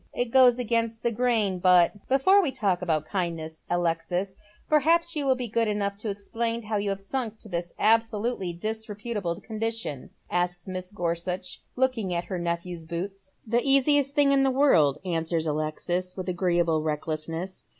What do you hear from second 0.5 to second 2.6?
against the grain, but ""Before we